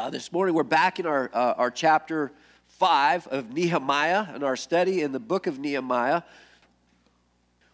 [0.00, 2.32] Uh, this morning we're back in our, uh, our chapter
[2.68, 6.22] 5 of Nehemiah and our study in the book of Nehemiah.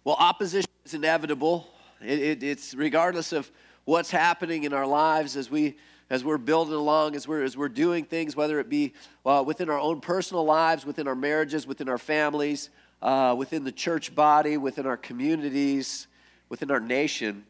[0.02, 1.68] Well, opposition is inevitable.
[2.00, 3.48] It, it, it's regardless of
[3.84, 5.76] what's happening in our lives as we
[6.10, 8.92] as we're building along, as we're, as we're doing things, whether it be
[9.24, 12.70] uh, within our own personal lives, within our marriages, within our families,
[13.02, 16.08] uh, within the church body, within our communities,
[16.48, 17.44] within our nation,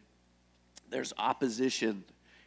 [0.91, 2.05] there's opposition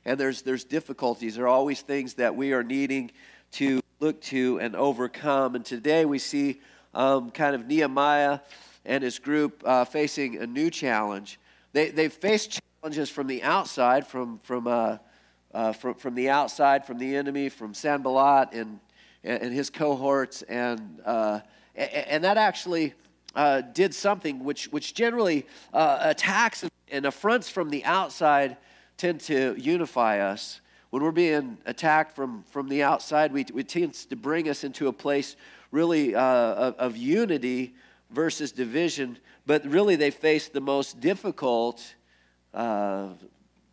[0.09, 1.35] and there's, there's difficulties.
[1.35, 3.11] There are always things that we are needing
[3.51, 5.53] to look to and overcome.
[5.53, 6.61] And today we see
[6.95, 8.39] um, kind of Nehemiah
[8.85, 11.39] and his group uh, facing a new challenge.
[11.73, 14.97] They, they've faced challenges from the outside, from, from, uh,
[15.53, 18.79] uh, from, from the outside, from the enemy, from Sanballat and,
[19.23, 20.41] and his cohorts.
[20.41, 21.41] And, uh,
[21.75, 22.95] and that actually
[23.35, 28.57] uh, did something which, which generally uh, attacks and affronts from the outside
[28.99, 30.61] tend to unify us.
[30.89, 34.87] When we're being attacked from, from the outside, we, it tends to bring us into
[34.87, 35.35] a place
[35.71, 37.75] really uh, of, of unity
[38.11, 39.17] versus division.
[39.45, 41.95] But really, they face the most difficult
[42.53, 43.09] uh,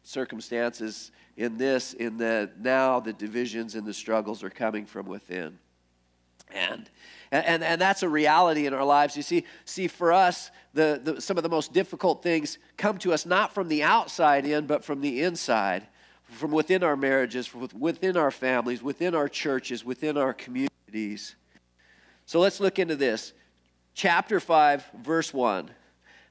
[0.02, 5.58] circumstances in this, in that now the divisions and the struggles are coming from within.
[6.52, 6.88] And
[7.32, 9.16] and, and, that's a reality in our lives.
[9.16, 13.12] You see, see for us, the, the, some of the most difficult things come to
[13.12, 15.86] us not from the outside in, but from the inside,
[16.24, 21.34] from within our marriages, from within our families, within our churches, within our communities.
[22.26, 23.32] So let's look into this.
[23.94, 25.70] Chapter 5, verse 1.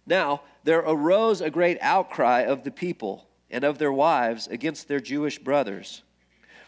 [0.06, 5.00] Now, there arose a great outcry of the people and of their wives against their
[5.00, 6.04] Jewish brothers.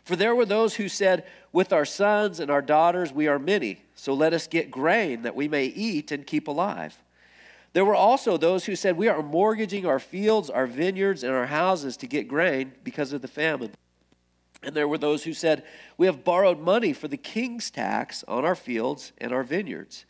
[0.08, 3.81] For there were those who said, With our sons and our daughters we are many,
[3.94, 6.97] so let us get grain that we may eat and keep alive.
[7.73, 11.47] There were also those who said, We are mortgaging our fields, our vineyards, and our
[11.47, 13.72] houses to get grain because of the famine.
[14.63, 15.66] And there were those who said,
[15.97, 20.05] We have borrowed money for the king's tax on our fields and our vineyards.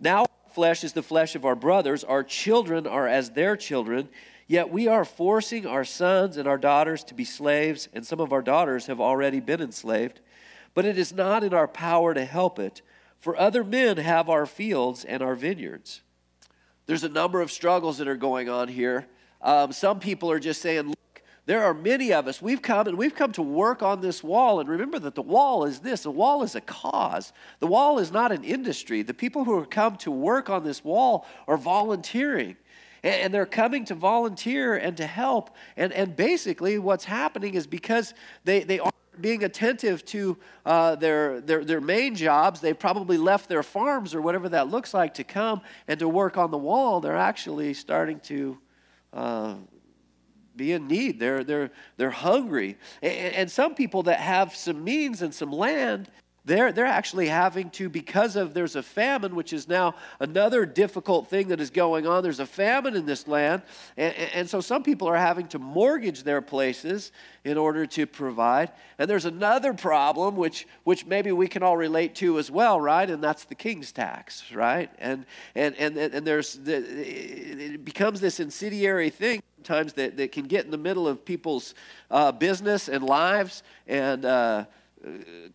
[0.00, 4.08] Now, flesh is the flesh of our brothers, our children are as their children.
[4.46, 8.32] Yet we are forcing our sons and our daughters to be slaves, and some of
[8.32, 10.20] our daughters have already been enslaved.
[10.72, 12.82] But it is not in our power to help it,
[13.18, 16.02] for other men have our fields and our vineyards.
[16.86, 19.06] There's a number of struggles that are going on here.
[19.42, 20.96] Um, some people are just saying, look,
[21.46, 22.40] there are many of us.
[22.40, 24.60] We've come and we've come to work on this wall.
[24.60, 28.12] And remember that the wall is this the wall is a cause, the wall is
[28.12, 29.02] not an industry.
[29.02, 32.56] The people who have come to work on this wall are volunteering
[33.06, 35.50] and they're coming to volunteer and to help.
[35.76, 38.90] And, and basically, what's happening is because they, they are
[39.20, 44.20] being attentive to uh, their, their, their main jobs, they probably left their farms or
[44.20, 47.00] whatever that looks like to come and to work on the wall.
[47.00, 48.58] They're actually starting to.
[49.12, 49.54] Uh,
[50.56, 51.20] be in need.
[51.20, 52.78] They're, they're, they're hungry.
[53.02, 56.10] And, and some people that have some means and some land,
[56.46, 61.28] they're, they're actually having to, because of there's a famine, which is now another difficult
[61.28, 62.22] thing that is going on.
[62.22, 63.62] There's a famine in this land.
[63.96, 67.10] And, and so some people are having to mortgage their places
[67.44, 68.70] in order to provide.
[68.96, 73.10] And there's another problem, which, which maybe we can all relate to as well, right?
[73.10, 74.88] And that's the king's tax, right?
[74.98, 75.26] And,
[75.56, 80.64] and, and, and there's, the, it becomes this incendiary thing sometimes that, that can get
[80.64, 81.74] in the middle of people's
[82.08, 83.64] uh, business and lives.
[83.88, 84.66] And, uh,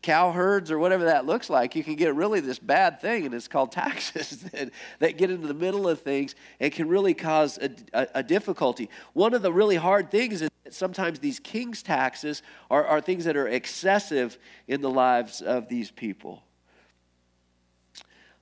[0.01, 3.33] cow herds or whatever that looks like, you can get really this bad thing, and
[3.33, 7.57] it's called taxes that, that get into the middle of things and can really cause
[7.57, 8.89] a, a, a difficulty.
[9.13, 13.25] One of the really hard things is that sometimes these king's taxes are, are things
[13.25, 16.43] that are excessive in the lives of these people.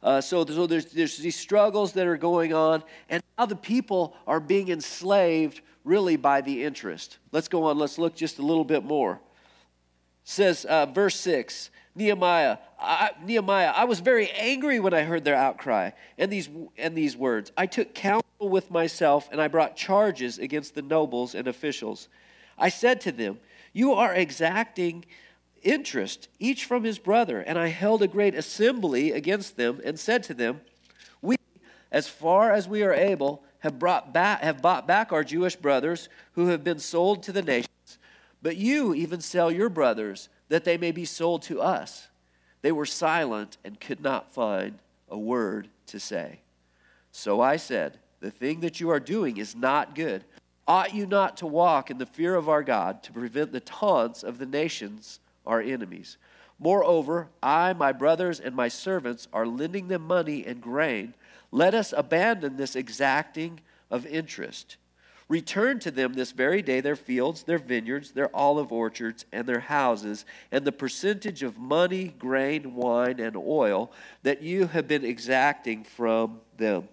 [0.01, 4.15] Uh, so, so there's, there's these struggles that are going on, and now the people
[4.27, 7.17] are being enslaved really by the interest.
[7.31, 9.19] Let's go on, let's look just a little bit more
[10.29, 15.35] says, uh, verse 6, Nehemiah, I, Nehemiah, I was very angry when I heard their
[15.35, 16.47] outcry and these,
[16.77, 17.51] and these words.
[17.57, 22.09] I took counsel with myself and I brought charges against the nobles and officials.
[22.59, 23.39] I said to them,
[23.73, 25.05] You are exacting
[25.63, 27.39] interest, each from his brother.
[27.39, 30.61] And I held a great assembly against them and said to them,
[31.23, 31.37] We,
[31.91, 36.07] as far as we are able, have, brought back, have bought back our Jewish brothers
[36.33, 37.78] who have been sold to the nations
[38.41, 42.07] but you even sell your brothers that they may be sold to us.
[42.61, 46.39] They were silent and could not find a word to say.
[47.11, 50.23] So I said, The thing that you are doing is not good.
[50.67, 54.23] Ought you not to walk in the fear of our God to prevent the taunts
[54.23, 56.17] of the nations, our enemies?
[56.59, 61.13] Moreover, I, my brothers, and my servants are lending them money and grain.
[61.51, 64.77] Let us abandon this exacting of interest.
[65.29, 69.59] Return to them this very day their fields, their vineyards, their olive orchards, and their
[69.59, 73.91] houses, and the percentage of money, grain, wine, and oil
[74.23, 76.89] that you have been exacting from them.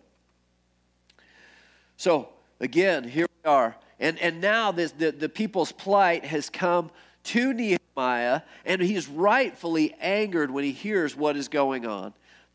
[1.97, 2.29] So,
[2.61, 3.75] again, here we are.
[3.99, 6.91] And, and now this, the, the people's plight has come
[7.25, 12.13] to Nehemiah, and he's rightfully angered when he hears what is going on.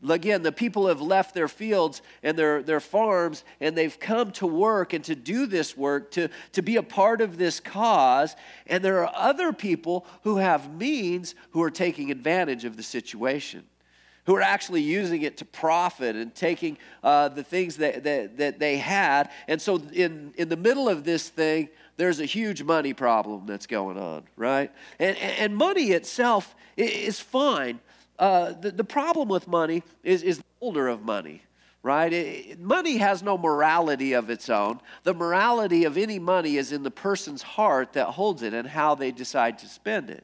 [0.08, 4.46] Again, the people have left their fields and their, their farms, and they've come to
[4.46, 8.34] work and to do this work, to, to be a part of this cause.
[8.66, 13.62] And there are other people who have means who are taking advantage of the situation,
[14.26, 18.58] who are actually using it to profit and taking uh, the things that, that, that
[18.58, 19.30] they had.
[19.46, 23.66] And so, in, in the middle of this thing, there's a huge money problem that's
[23.68, 24.72] going on, right?
[24.98, 27.78] And, and money itself is fine.
[28.22, 31.42] Uh, the, the problem with money is, is the holder of money,
[31.82, 32.12] right?
[32.12, 34.78] It, money has no morality of its own.
[35.02, 38.94] The morality of any money is in the person's heart that holds it and how
[38.94, 40.22] they decide to spend it.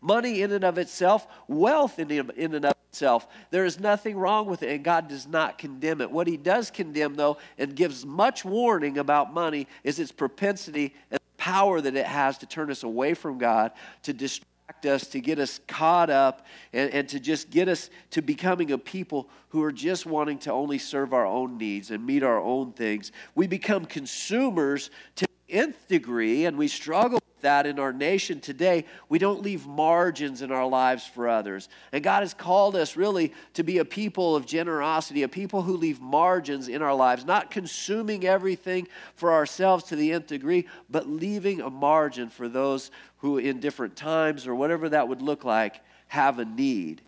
[0.00, 4.46] Money in and of itself, wealth in, in and of itself, there is nothing wrong
[4.46, 6.08] with it, and God does not condemn it.
[6.08, 11.18] What He does condemn, though, and gives much warning about money, is its propensity and
[11.36, 13.72] power that it has to turn us away from God,
[14.04, 14.46] to distract
[14.86, 18.78] us, to get us caught up, and, and to just get us to becoming a
[18.78, 22.72] people who are just wanting to only serve our own needs and meet our own
[22.72, 23.12] things.
[23.34, 28.84] We become consumers to the nth degree, and we struggle that in our nation today,
[29.08, 31.68] we don't leave margins in our lives for others.
[31.92, 35.76] And God has called us really to be a people of generosity, a people who
[35.76, 41.08] leave margins in our lives, not consuming everything for ourselves to the nth degree, but
[41.08, 45.80] leaving a margin for those who, in different times or whatever that would look like,
[46.08, 47.02] have a need.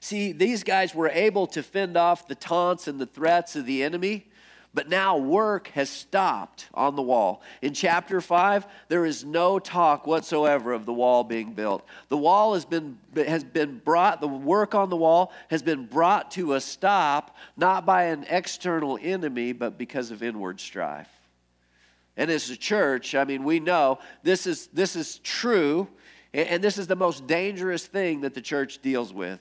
[0.00, 3.82] See, these guys were able to fend off the taunts and the threats of the
[3.82, 4.28] enemy
[4.76, 7.40] but now work has stopped on the wall.
[7.62, 11.82] In chapter 5, there is no talk whatsoever of the wall being built.
[12.10, 16.30] The wall has been, has been brought, the work on the wall has been brought
[16.32, 21.08] to a stop, not by an external enemy, but because of inward strife.
[22.18, 25.88] And as a church, I mean, we know this is, this is true,
[26.34, 29.40] and this is the most dangerous thing that the church deals with.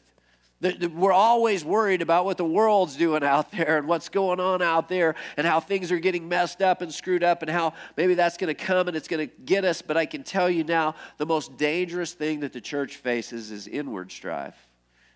[0.62, 4.88] We're always worried about what the world's doing out there and what's going on out
[4.88, 8.38] there and how things are getting messed up and screwed up and how maybe that's
[8.38, 9.82] going to come and it's going to get us.
[9.82, 13.68] But I can tell you now the most dangerous thing that the church faces is
[13.68, 14.56] inward strife,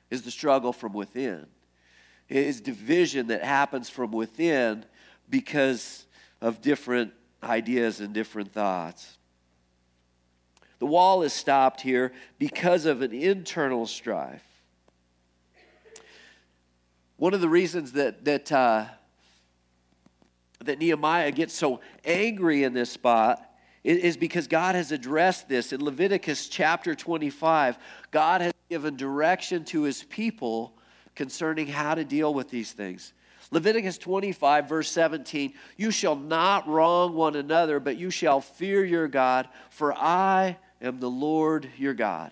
[0.10, 1.48] is the struggle from within,
[2.28, 4.84] is division that happens from within
[5.30, 6.06] because
[6.42, 9.18] of different ideas and different thoughts.
[10.80, 14.44] The wall is stopped here because of an internal strife.
[17.20, 18.86] One of the reasons that, that, uh,
[20.64, 23.46] that Nehemiah gets so angry in this spot
[23.84, 25.74] is because God has addressed this.
[25.74, 27.78] In Leviticus chapter 25,
[28.12, 30.74] God has given direction to his people
[31.14, 33.12] concerning how to deal with these things.
[33.52, 39.10] Leviticus 25, verse 17 You shall not wrong one another, but you shall fear your
[39.10, 42.32] God, for I am the Lord your God.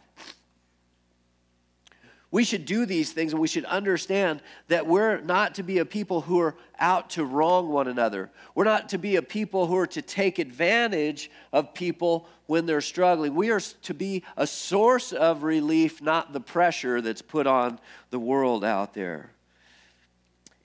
[2.30, 5.86] We should do these things and we should understand that we're not to be a
[5.86, 8.30] people who are out to wrong one another.
[8.54, 12.82] We're not to be a people who are to take advantage of people when they're
[12.82, 13.34] struggling.
[13.34, 18.20] We are to be a source of relief, not the pressure that's put on the
[18.20, 19.32] world out there.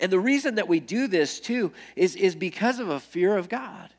[0.00, 3.48] And the reason that we do this too is, is because of a fear of
[3.48, 3.90] God.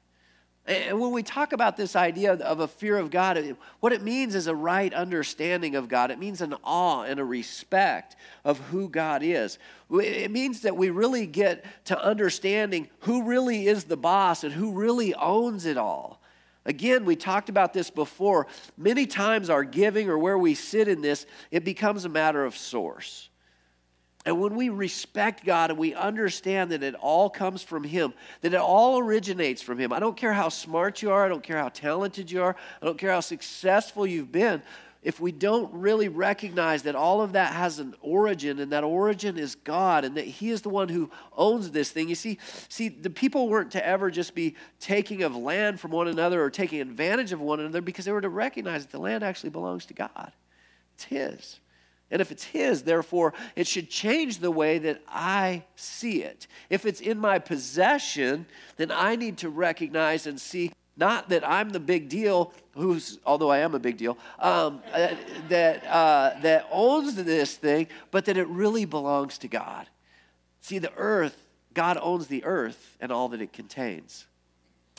[0.66, 3.38] And when we talk about this idea of a fear of God,
[3.82, 6.10] what it means is a right understanding of God.
[6.10, 8.16] It means an awe and a respect
[8.46, 9.60] of who God is.
[9.92, 14.72] It means that we really get to understanding who really is the boss and who
[14.72, 16.22] really owns it all.
[16.66, 18.48] Again, we talked about this before.
[18.78, 22.56] Many times, our giving or where we sit in this, it becomes a matter of
[22.56, 23.30] source.
[24.26, 28.54] And when we respect God and we understand that it all comes from Him, that
[28.54, 31.58] it all originates from Him, I don't care how smart you are, I don't care
[31.58, 34.62] how talented you are, I don't care how successful you've been,
[35.04, 39.38] if we don't really recognize that all of that has an origin and that origin
[39.38, 42.40] is God and that He is the one who owns this thing, you see,
[42.70, 46.50] see, the people weren't to ever just be taking of land from one another or
[46.50, 49.86] taking advantage of one another because they were to recognize that the land actually belongs
[49.88, 50.32] to God.
[50.96, 51.60] It's His.
[52.14, 56.48] And if it's His, therefore, it should change the way that I see it.
[56.70, 58.46] If it's in my possession,
[58.78, 63.50] then I need to recognize and see not that I'm the big deal, who's, although
[63.50, 65.16] I am a big deal, um, uh,
[65.50, 69.90] that, uh, that owns this thing, but that it really belongs to God.
[70.62, 71.44] See, the earth
[71.74, 74.28] God owns the earth and all that it contains.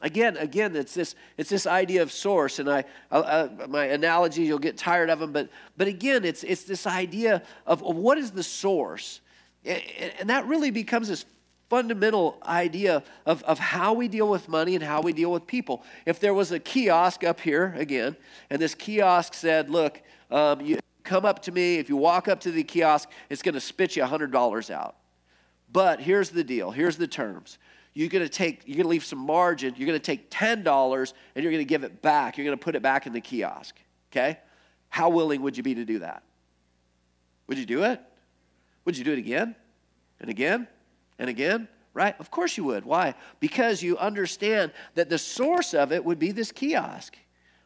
[0.05, 4.43] Again, again, it's this, it's this idea of source, and I, I, I, my analogy,
[4.43, 8.19] you'll get tired of them, but, but again, it's, it's this idea of, of what
[8.19, 9.23] is the source?
[9.65, 11.25] And that really becomes this
[11.71, 15.83] fundamental idea of, of how we deal with money and how we deal with people.
[16.05, 18.15] If there was a kiosk up here, again,
[18.51, 22.41] and this kiosk said, look, um, you come up to me, if you walk up
[22.41, 24.97] to the kiosk, it's going to spit you $100 out.
[25.73, 27.57] But here's the deal, here's the terms
[27.95, 31.13] you're going to take you're going to leave some margin you're going to take $10
[31.35, 32.37] and you're going to give it back.
[32.37, 33.77] You're going to put it back in the kiosk
[34.15, 34.39] okay?
[34.89, 36.23] How willing would you be to do that?
[37.49, 38.01] Would you do it?
[38.85, 39.57] Would you do it again?
[40.21, 40.69] And again?
[41.19, 41.69] And again?
[41.93, 42.15] Right?
[42.19, 42.85] Of course you would.
[42.85, 43.15] Why?
[43.41, 47.17] Because you understand that the source of it would be this kiosk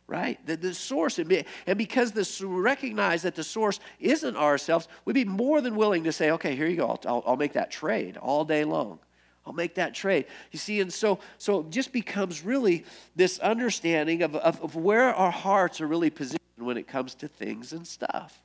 [0.08, 0.44] right?
[0.46, 1.44] The, the source, and
[1.76, 6.30] because this recognize that the source isn't ourselves, we'd be more than willing to say,
[6.30, 9.00] okay, here you go, I'll, I'll, I'll make that trade all day long.
[9.48, 10.26] I'll make that trade.
[10.52, 12.84] You see, and so so it just becomes really
[13.16, 17.28] this understanding of, of, of where our hearts are really positioned when it comes to
[17.28, 18.42] things and stuff.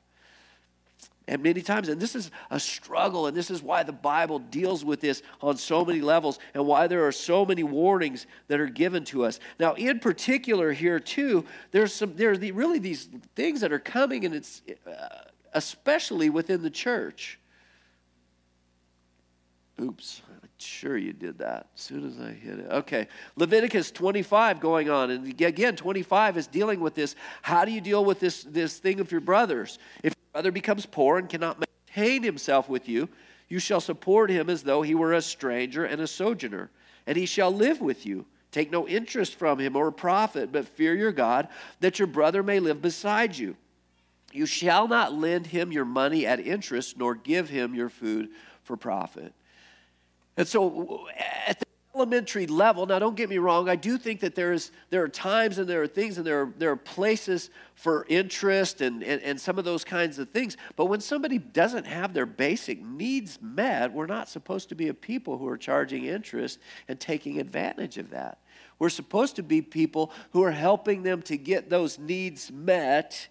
[1.28, 4.82] And many times, and this is a struggle, and this is why the Bible deals
[4.82, 8.66] with this on so many levels, and why there are so many warnings that are
[8.66, 9.40] given to us.
[9.60, 13.78] Now, in particular, here too, there's some there are the, really these things that are
[13.78, 15.08] coming, and it's uh,
[15.52, 17.38] especially within the church.
[19.80, 20.22] Oops,
[20.58, 22.70] sure you did that as soon as I hit it.
[22.70, 25.10] Okay, Leviticus 25 going on.
[25.10, 27.16] And again, 25 is dealing with this.
[27.42, 29.78] How do you deal with this, this thing of your brothers?
[30.02, 33.08] If your brother becomes poor and cannot maintain himself with you,
[33.48, 36.70] you shall support him as though he were a stranger and a sojourner,
[37.06, 38.26] and he shall live with you.
[38.50, 41.48] Take no interest from him or profit, but fear your God,
[41.80, 43.56] that your brother may live beside you.
[44.32, 48.30] You shall not lend him your money at interest, nor give him your food
[48.62, 49.32] for profit.
[50.36, 51.06] And so
[51.46, 54.72] at the elementary level, now don't get me wrong, I do think that there, is,
[54.90, 58.80] there are times and there are things and there are, there are places for interest
[58.80, 60.56] and, and, and some of those kinds of things.
[60.74, 64.94] But when somebody doesn't have their basic needs met, we're not supposed to be a
[64.94, 68.38] people who are charging interest and taking advantage of that.
[68.80, 73.28] We're supposed to be people who are helping them to get those needs met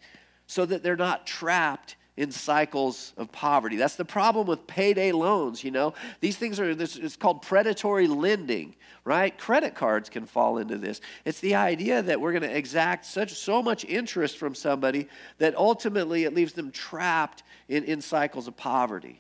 [0.48, 3.76] so that they're not trapped in cycles of poverty.
[3.76, 5.94] That's the problem with payday loans, you know.
[6.20, 9.36] These things are this it's called predatory lending, right?
[9.36, 11.02] Credit cards can fall into this.
[11.26, 15.08] It's the idea that we're going to exact such so much interest from somebody
[15.40, 19.20] that ultimately it leaves them trapped in, in cycles of poverty.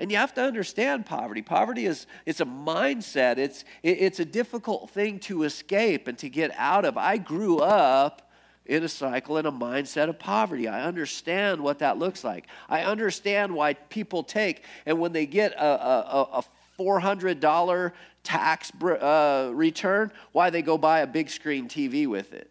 [0.00, 1.42] And you have to understand poverty.
[1.42, 3.36] Poverty is it's a mindset.
[3.36, 6.96] It's it, it's a difficult thing to escape and to get out of.
[6.96, 8.30] I grew up
[8.66, 10.68] in a cycle in a mindset of poverty.
[10.68, 12.46] I understand what that looks like.
[12.68, 16.44] I understand why people take, and when they get a, a, a
[16.78, 17.92] $400
[18.22, 22.50] tax uh, return, why they go buy a big screen TV with it.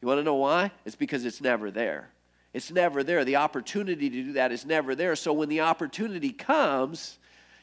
[0.00, 0.70] You want to know why?
[0.84, 2.10] It's because it's never there.
[2.52, 3.24] It's never there.
[3.24, 5.16] The opportunity to do that is never there.
[5.16, 7.18] So when the opportunity comes,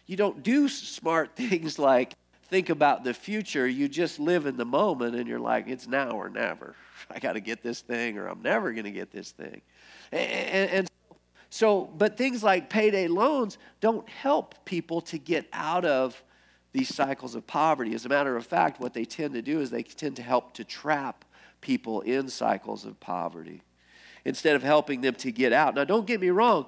[0.06, 2.14] you don't do smart things like
[2.52, 3.66] think about the future.
[3.66, 6.76] You just live in the moment and you're like, it's now or never.
[7.10, 9.62] I got to get this thing or I'm never going to get this thing.
[10.12, 10.88] And, and,
[11.50, 16.22] so, but things like payday loans don't help people to get out of
[16.72, 17.94] these cycles of poverty.
[17.94, 20.54] As a matter of fact, what they tend to do is they tend to help
[20.54, 21.26] to trap
[21.60, 23.62] people in cycles of poverty
[24.26, 25.76] instead of helping them to get out.
[25.76, 26.66] Now, don't get me wrong,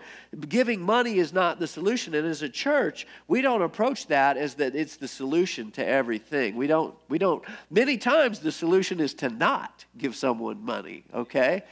[0.49, 2.15] giving money is not the solution.
[2.15, 6.55] And as a church, we don't approach that as that it's the solution to everything.
[6.55, 11.63] We don't, we don't, many times the solution is to not give someone money, okay?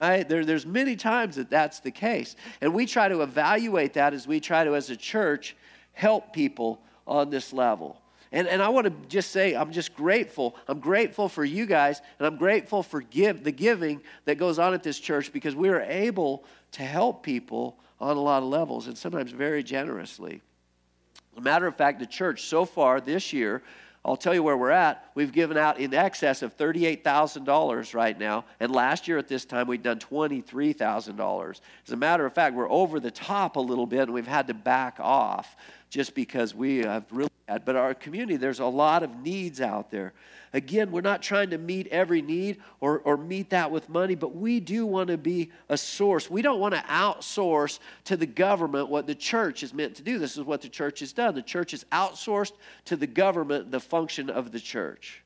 [0.00, 0.28] Right?
[0.28, 2.36] There, there's many times that that's the case.
[2.60, 5.56] And we try to evaluate that as we try to, as a church,
[5.92, 8.00] help people on this level.
[8.32, 10.56] And, and I want to just say, I'm just grateful.
[10.68, 14.74] I'm grateful for you guys, and I'm grateful for give, the giving that goes on
[14.74, 18.88] at this church because we are able to help people on a lot of levels
[18.88, 20.42] and sometimes very generously.
[21.32, 23.62] As a matter of fact, the church so far this year,
[24.06, 25.10] I'll tell you where we're at.
[25.16, 28.44] We've given out in excess of $38,000 right now.
[28.60, 31.60] And last year at this time, we'd done $23,000.
[31.86, 34.46] As a matter of fact, we're over the top a little bit and we've had
[34.46, 35.56] to back off
[35.90, 37.30] just because we have really.
[37.46, 40.12] But our community, there's a lot of needs out there.
[40.52, 44.34] Again, we're not trying to meet every need or, or meet that with money, but
[44.34, 46.28] we do want to be a source.
[46.28, 50.18] We don't want to outsource to the government what the church is meant to do.
[50.18, 51.34] This is what the church has done.
[51.34, 52.52] The church has outsourced
[52.86, 55.22] to the government the function of the church.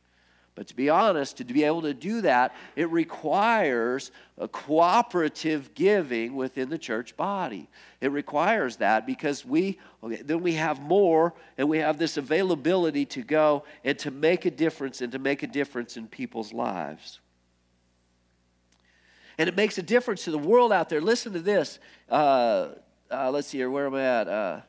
[0.61, 6.37] But to be honest, to be able to do that, it requires a cooperative giving
[6.37, 7.67] within the church body.
[8.03, 13.23] It requires that because we then we have more and we have this availability to
[13.23, 17.21] go and to make a difference and to make a difference in people's lives.
[19.39, 21.01] And it makes a difference to the world out there.
[21.01, 21.79] Listen to this.
[22.07, 22.73] Uh,
[23.11, 23.71] uh, let's see here.
[23.71, 24.29] Where am I at?
[24.29, 24.61] Uh,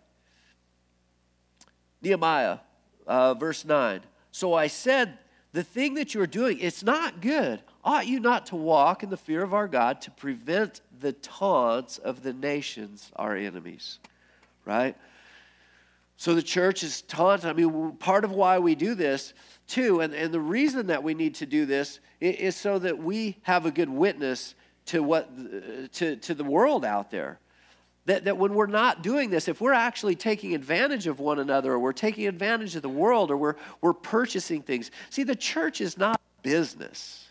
[2.01, 2.59] Nehemiah,
[3.05, 3.99] uh, verse 9.
[4.31, 5.17] So I said,
[5.53, 7.61] the thing that you're doing, it's not good.
[7.83, 11.97] Ought you not to walk in the fear of our God to prevent the taunts
[11.97, 13.99] of the nations, our enemies?
[14.65, 14.95] Right?
[16.15, 17.45] So the church is taunt.
[17.45, 19.33] I mean, part of why we do this,
[19.67, 23.37] too, and, and the reason that we need to do this is so that we
[23.41, 24.53] have a good witness
[24.85, 27.39] to, what, uh, to, to the world out there.
[28.07, 31.73] That, that when we're not doing this, if we're actually taking advantage of one another,
[31.73, 34.89] or we're taking advantage of the world, or we're, we're purchasing things.
[35.11, 37.29] See, the church is not business.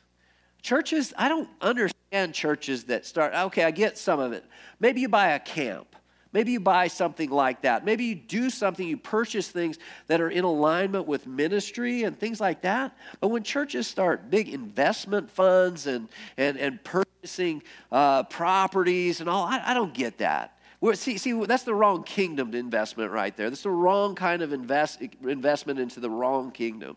[0.63, 4.45] Churches, I don't understand churches that start, okay, I get some of it.
[4.79, 5.97] Maybe you buy a camp.
[6.33, 7.85] Maybe you buy something like that.
[7.85, 12.41] Maybe you do something, you purchase things that are in alignment with ministry and things
[12.41, 12.97] like that.
[13.21, 19.45] But when churches start big investment funds and, and, and purchasing uh, properties and all,
[19.45, 20.57] I, I don't get that.
[20.81, 23.51] We're, see, see, that's the wrong kingdom to investment right there.
[23.51, 26.97] That's the wrong kind of invest, investment into the wrong kingdom.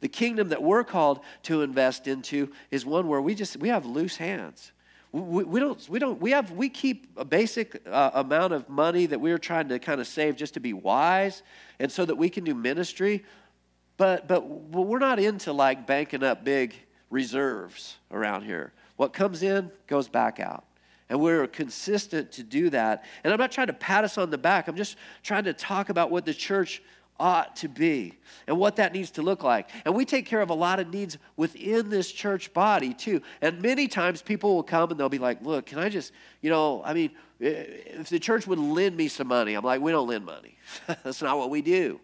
[0.00, 3.86] The kingdom that we're called to invest into is one where we just we have
[3.86, 4.72] loose hands.
[5.10, 9.06] We, we don't we don't we have we keep a basic uh, amount of money
[9.06, 11.42] that we're trying to kind of save just to be wise
[11.80, 13.24] and so that we can do ministry.
[13.96, 16.74] But but we're not into like banking up big
[17.08, 18.74] reserves around here.
[18.96, 20.65] What comes in goes back out.
[21.08, 23.04] And we're consistent to do that.
[23.22, 24.66] And I'm not trying to pat us on the back.
[24.68, 26.82] I'm just trying to talk about what the church
[27.18, 28.12] ought to be
[28.46, 29.70] and what that needs to look like.
[29.84, 33.22] And we take care of a lot of needs within this church body too.
[33.40, 36.50] And many times people will come and they'll be like, Look, can I just, you
[36.50, 37.10] know, I mean,
[37.40, 40.58] if the church would lend me some money, I'm like, We don't lend money.
[40.86, 42.00] That's not what we do.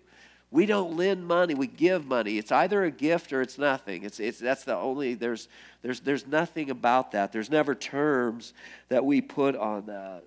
[0.53, 2.37] We don't lend money, we give money.
[2.37, 4.03] It's either a gift or it's nothing.
[4.03, 5.49] It's, it's, that's the only, there's,
[5.81, 7.33] there's, there's nothing about that.
[7.33, 8.53] There's never terms
[8.91, 10.25] that we put on that.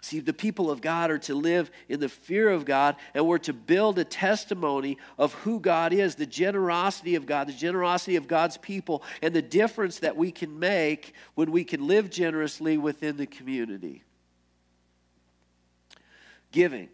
[0.00, 3.36] See, the people of God are to live in the fear of God, and we're
[3.38, 8.26] to build a testimony of who God is, the generosity of God, the generosity of
[8.26, 13.18] God's people, and the difference that we can make when we can live generously within
[13.18, 14.02] the community.
[16.50, 16.88] Giving.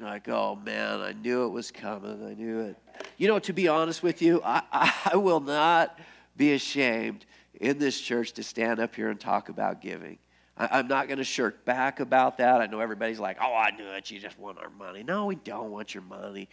[0.00, 2.26] Like, oh man, I knew it was coming.
[2.26, 2.76] I knew it.
[3.18, 4.62] You know, to be honest with you, I,
[5.12, 5.98] I will not
[6.36, 10.18] be ashamed in this church to stand up here and talk about giving.
[10.56, 12.60] I, am not going to shirk back about that.
[12.60, 14.10] I know everybody's like, oh, I knew it.
[14.10, 15.02] You just want our money.
[15.02, 16.48] No, we don't want your money.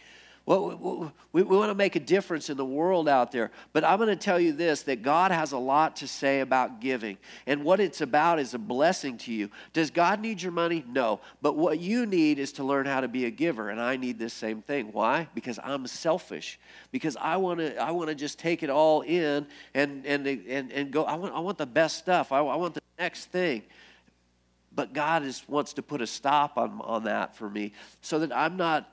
[0.48, 3.50] Well, we, we want to make a difference in the world out there.
[3.74, 6.80] But I'm going to tell you this that God has a lot to say about
[6.80, 7.18] giving.
[7.46, 9.50] And what it's about is a blessing to you.
[9.74, 10.86] Does God need your money?
[10.88, 11.20] No.
[11.42, 13.68] But what you need is to learn how to be a giver.
[13.68, 14.88] And I need this same thing.
[14.90, 15.28] Why?
[15.34, 16.58] Because I'm selfish.
[16.92, 20.72] Because I want to I want to just take it all in and, and, and,
[20.72, 21.04] and go.
[21.04, 22.32] I want, I want the best stuff.
[22.32, 23.64] I, I want the next thing.
[24.74, 28.34] But God is, wants to put a stop on, on that for me so that
[28.34, 28.90] I'm not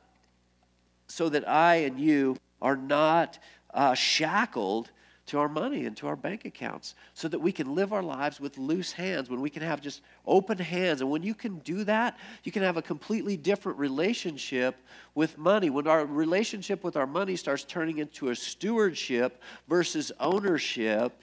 [1.08, 3.40] so that I and you are not
[3.74, 4.90] uh, shackled
[5.28, 8.40] to our money and to our bank accounts so that we can live our lives
[8.40, 11.02] with loose hands when we can have just open hands.
[11.02, 14.76] And when you can do that you can have a completely different relationship
[15.16, 15.70] with money.
[15.70, 21.22] When our relationship with our money starts turning into a stewardship versus ownership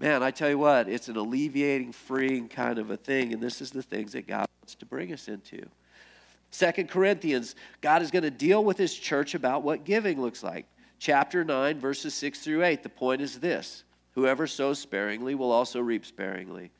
[0.00, 3.32] man i tell you what it's an alleviating freeing kind of a thing.
[3.32, 5.64] And this is the things that god wants to bring us into
[6.54, 10.66] Second Corinthians, God is going to deal with his church about what giving looks like.
[11.00, 12.84] Chapter 9, verses 6 through 8.
[12.84, 16.70] The point is this Whoever sows sparingly will also reap sparingly.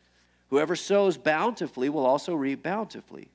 [0.51, 3.33] Whoever sows bountifully will also reap bountifully.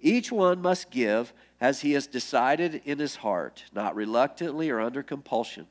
[0.00, 5.02] Each one must give as he has decided in his heart, not reluctantly or under
[5.02, 5.66] compulsion.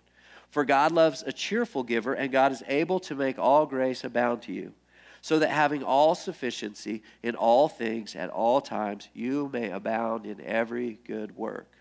[0.51, 4.43] For God loves a cheerful giver, and God is able to make all grace abound
[4.43, 4.73] to you
[5.21, 10.41] so that having all sufficiency in all things at all times, you may abound in
[10.41, 11.71] every good work.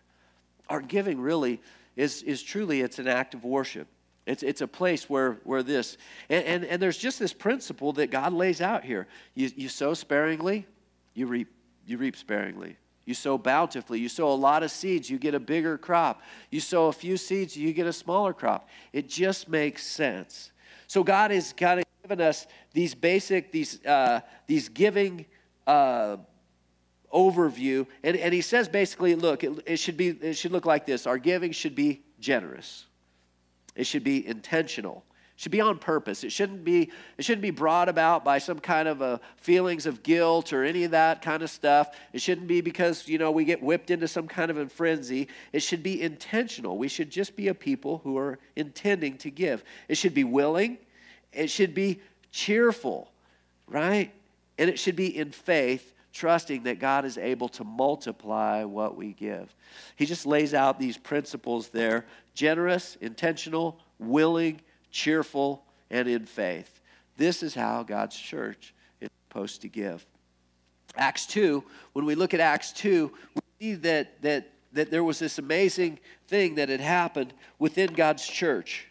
[0.69, 1.61] Our giving really
[1.97, 3.89] is, is truly, it's an act of worship.
[4.27, 5.97] It's, it's a place where, where this,
[6.29, 9.07] and, and, and there's just this principle that God lays out here.
[9.35, 10.67] You, you sow sparingly,
[11.15, 11.49] you reap,
[11.87, 12.77] you reap sparingly.
[13.07, 14.01] You sow bountifully.
[14.01, 16.23] You sow a lot of seeds, you get a bigger crop.
[16.51, 18.69] You sow a few seeds, you get a smaller crop.
[18.93, 20.51] It just makes sense.
[20.89, 25.27] So God is kind of given us these basic, these, uh, these giving
[25.67, 26.17] uh,
[27.13, 27.85] overview.
[28.05, 31.05] And, and he says basically, look, it, it, should be, it should look like this
[31.05, 32.87] our giving should be generous,
[33.75, 35.05] it should be intentional.
[35.35, 36.25] It should be on purpose.
[36.25, 40.03] It shouldn't be, it shouldn't be brought about by some kind of a feelings of
[40.03, 41.95] guilt or any of that kind of stuff.
[42.15, 45.29] It shouldn't be because, you know, we get whipped into some kind of a frenzy.
[45.53, 46.79] It should be intentional.
[46.79, 49.63] We should just be a people who are intending to give.
[49.89, 50.79] It should be willing.
[51.37, 52.01] It should be
[52.33, 53.13] cheerful,
[53.69, 54.13] right?
[54.59, 59.13] And it should be in faith trusting that God is able to multiply what we
[59.13, 59.55] give.
[59.97, 66.81] He just lays out these principles there generous, intentional, willing, cheerful, and in faith.
[67.17, 70.07] This is how God's church is supposed to give.
[70.97, 75.19] Acts 2, when we look at Acts 2, we see that, that, that there was
[75.19, 78.89] this amazing thing that had happened within God's church.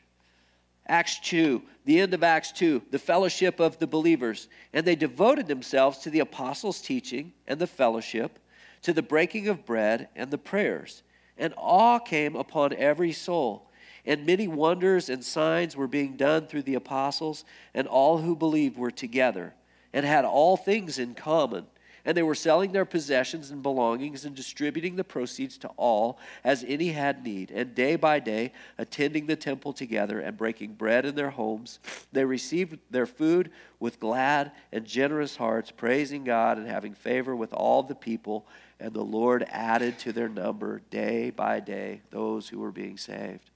[0.88, 4.48] Acts 2, the end of Acts 2, the fellowship of the believers.
[4.74, 8.40] And they devoted themselves to the apostles' teaching and the fellowship,
[8.84, 11.04] to the breaking of bread and the prayers.
[11.38, 13.72] And awe came upon every soul.
[14.06, 17.44] And many wonders and signs were being done through the apostles,
[17.74, 19.56] and all who believed were together
[19.96, 21.66] and had all things in common
[22.06, 26.64] and they were selling their possessions and belongings and distributing the proceeds to all as
[26.68, 27.50] any had need.
[27.50, 31.80] And day by day, attending the temple together and breaking bread in their homes,
[32.12, 37.54] they received their food with glad and generous hearts, praising God and having favor with
[37.54, 38.46] all the people.
[38.80, 43.50] And the Lord added to their number day by day those who were being saved.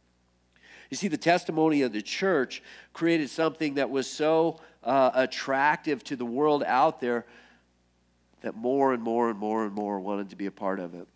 [0.89, 6.15] You see, the testimony of the church created something that was so uh, attractive to
[6.15, 7.25] the world out there
[8.41, 11.07] that more and more and more and more wanted to be a part of it.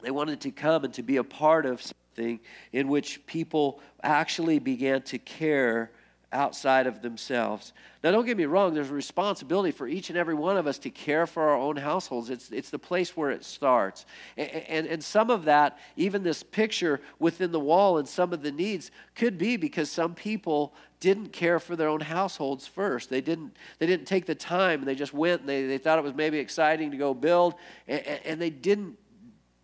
[0.00, 2.40] They wanted to come and to be a part of something
[2.72, 5.90] in which people actually began to care
[6.32, 7.72] outside of themselves.
[8.04, 10.78] Now, don't get me wrong, there's a responsibility for each and every one of us
[10.80, 12.30] to care for our own households.
[12.30, 14.06] It's, it's the place where it starts.
[14.36, 18.42] And, and, and some of that, even this picture within the wall and some of
[18.42, 23.08] the needs, could be because some people didn't care for their own households first.
[23.08, 26.04] They didn't, they didn't take the time, they just went and they, they thought it
[26.04, 27.54] was maybe exciting to go build,
[27.86, 28.98] and, and they didn't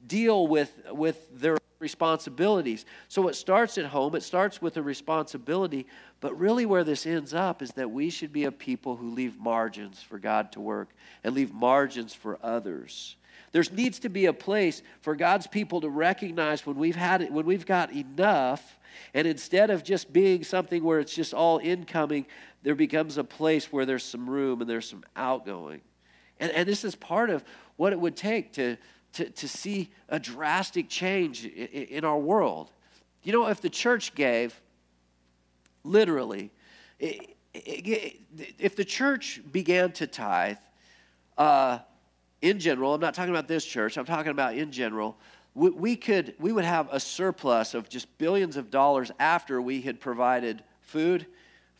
[0.06, 2.86] deal with, with their responsibilities.
[3.08, 5.86] So it starts at home, it starts with a responsibility,
[6.20, 9.38] but really where this ends up is that we should be a people who leave
[9.38, 10.88] margins for God to work
[11.22, 13.16] and leave margins for others.
[13.52, 17.30] There needs to be a place for God's people to recognize when we've had it,
[17.30, 18.78] when we've got enough,
[19.12, 22.26] and instead of just being something where it's just all incoming,
[22.62, 25.82] there becomes a place where there's some room and there's some outgoing.
[26.40, 27.44] And, and this is part of
[27.76, 28.76] what it would take to,
[29.14, 32.70] to, to see a drastic change in, in our world.
[33.22, 34.60] You know, if the church gave,
[35.82, 36.50] literally,
[37.00, 40.58] if the church began to tithe,
[41.38, 41.78] uh,
[42.42, 45.16] in general, I'm not talking about this church, I'm talking about in general,
[45.54, 49.80] we, we, could, we would have a surplus of just billions of dollars after we
[49.80, 51.26] had provided food,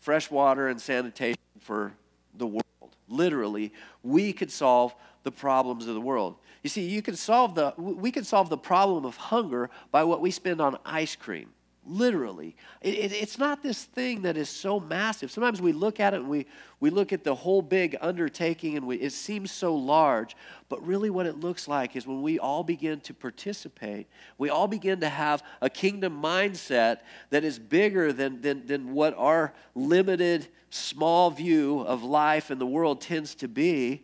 [0.00, 1.92] fresh water, and sanitation for
[2.38, 2.62] the world.
[3.08, 4.94] Literally, we could solve
[5.24, 6.36] the problems of the world.
[6.64, 10.22] You see, you can solve the, we can solve the problem of hunger by what
[10.22, 11.50] we spend on ice cream.
[11.86, 12.56] Literally.
[12.80, 15.30] It, it, it's not this thing that is so massive.
[15.30, 16.46] Sometimes we look at it and we,
[16.80, 20.34] we look at the whole big undertaking and we, it seems so large.
[20.70, 24.06] But really, what it looks like is when we all begin to participate,
[24.38, 29.14] we all begin to have a kingdom mindset that is bigger than, than, than what
[29.18, 34.02] our limited, small view of life and the world tends to be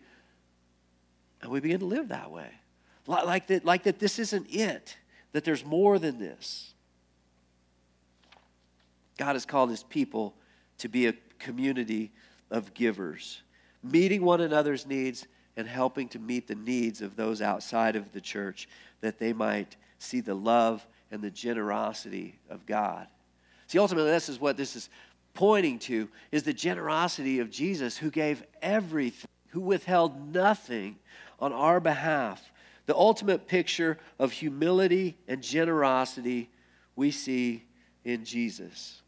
[1.42, 2.50] and we begin to live that way.
[3.06, 4.96] Like that, like that this isn't it,
[5.32, 6.74] that there's more than this.
[9.16, 10.34] God has called his people
[10.78, 12.12] to be a community
[12.50, 13.42] of givers,
[13.82, 15.26] meeting one another's needs
[15.56, 18.68] and helping to meet the needs of those outside of the church
[19.00, 23.06] that they might see the love and the generosity of God.
[23.66, 24.88] See, ultimately, this is what this is
[25.34, 30.96] pointing to is the generosity of Jesus who gave everything, who withheld nothing
[31.40, 32.52] on our behalf.
[32.86, 36.50] The ultimate picture of humility and generosity
[36.96, 37.64] we see
[38.04, 39.02] in Jesus.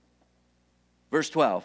[1.11, 1.65] Verse 12.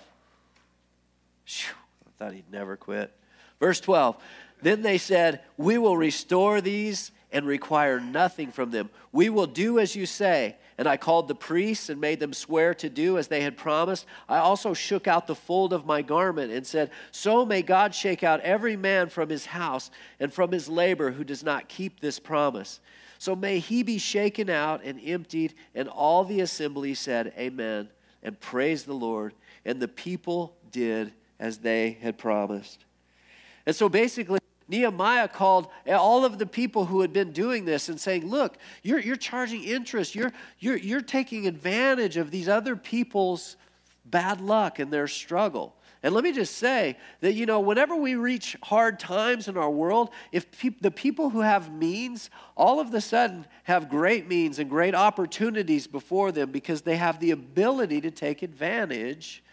[1.46, 1.76] Whew,
[2.06, 3.14] I thought he'd never quit.
[3.60, 4.18] Verse 12.
[4.62, 8.90] Then they said, We will restore these and require nothing from them.
[9.12, 10.56] We will do as you say.
[10.78, 14.06] And I called the priests and made them swear to do as they had promised.
[14.30, 18.24] I also shook out the fold of my garment and said, So may God shake
[18.24, 22.20] out every man from his house and from his labor who does not keep this
[22.20, 22.80] promise.
[23.18, 25.56] So may he be shaken out and emptied.
[25.74, 27.90] And all the assembly said, Amen,
[28.22, 29.34] and praised the Lord.
[29.66, 32.86] And the people did as they had promised.
[33.66, 38.00] And so basically, Nehemiah called all of the people who had been doing this and
[38.00, 40.14] saying, Look, you're, you're charging interest.
[40.14, 43.56] You're, you're, you're taking advantage of these other people's
[44.06, 45.74] bad luck and their struggle.
[46.04, 49.70] And let me just say that, you know, whenever we reach hard times in our
[49.70, 54.60] world, if pe- the people who have means all of a sudden have great means
[54.60, 59.44] and great opportunities before them because they have the ability to take advantage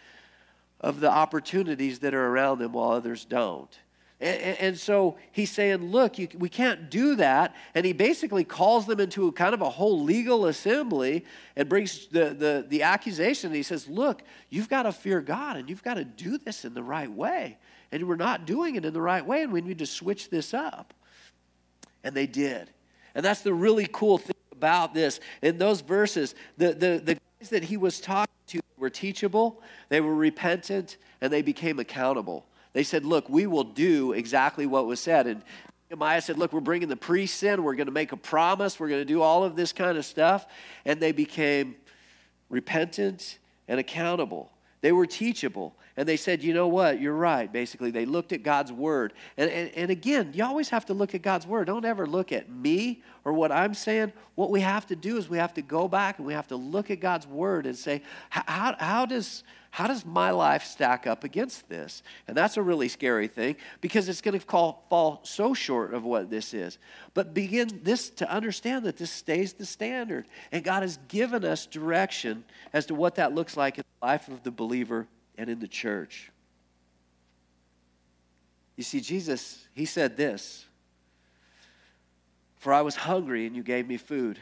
[0.79, 3.79] of the opportunities that are around them while others don't.
[4.21, 7.53] And, and, so he's saying, look, you, we can't do that.
[7.73, 11.25] And he basically calls them into a kind of a whole legal assembly
[11.57, 13.47] and brings the, the, the accusation.
[13.47, 16.63] And he says, look, you've got to fear God and you've got to do this
[16.63, 17.57] in the right way.
[17.91, 20.53] And we're not doing it in the right way, and we need to switch this
[20.53, 20.93] up.
[22.03, 22.71] And they did.
[23.13, 25.19] And that's the really cool thing about this.
[25.41, 30.01] In those verses, the, the, the guys that he was talking to were teachable, they
[30.01, 32.45] were repentant, and they became accountable.
[32.75, 35.27] They said, Look, we will do exactly what was said.
[35.27, 35.41] And
[35.89, 37.63] Nehemiah said, Look, we're bringing the priests in.
[37.63, 38.81] We're going to make a promise.
[38.81, 40.45] We're going to do all of this kind of stuff.
[40.83, 41.77] And they became
[42.49, 44.51] repentant and accountable.
[44.81, 45.75] They were teachable.
[45.97, 46.99] And they said, you know what?
[46.99, 47.51] You're right.
[47.51, 49.13] Basically, they looked at God's word.
[49.37, 51.67] And, and, and again, you always have to look at God's word.
[51.67, 54.11] Don't ever look at me or what I'm saying.
[54.35, 56.57] What we have to do is we have to go back and we have to
[56.57, 59.43] look at God's word and say, how, how does
[59.75, 62.01] how does my life stack up against this?
[62.29, 66.29] And that's a really scary thing because it's going to fall so short of what
[66.29, 66.77] this is.
[67.13, 70.27] But begin this to understand that this stays the standard.
[70.53, 74.51] And God has given us direction as to what that looks like life of the
[74.51, 76.31] believer and in the church.
[78.75, 80.67] You see, Jesus, he said this
[82.57, 84.37] For I was hungry and you gave me food,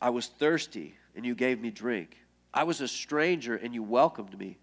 [0.00, 2.16] I was thirsty and you gave me drink.
[2.54, 4.56] I was a stranger and you welcomed me.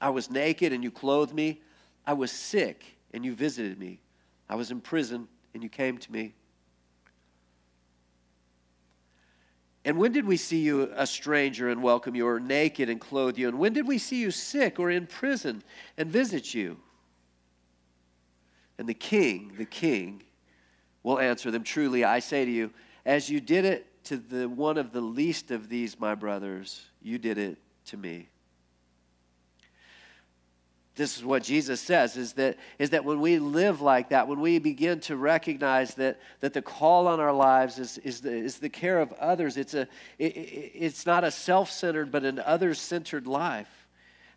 [0.00, 1.60] I was naked and you clothed me.
[2.06, 2.82] I was sick
[3.12, 4.00] and you visited me.
[4.48, 6.32] I was in prison and you came to me.
[9.84, 13.38] And when did we see you a stranger and welcome you, or naked and clothe
[13.38, 13.48] you?
[13.48, 15.62] And when did we see you sick or in prison
[15.96, 16.78] and visit you?
[18.78, 20.22] And the king, the king,
[21.02, 22.70] will answer them Truly, I say to you,
[23.04, 27.18] as you did it to the one of the least of these, my brothers, you
[27.18, 28.29] did it to me.
[30.96, 34.40] This is what Jesus says is that, is that when we live like that, when
[34.40, 38.58] we begin to recognize that, that the call on our lives is, is, the, is
[38.58, 39.82] the care of others, it's, a,
[40.18, 43.68] it, it's not a self centered, but an other centered life.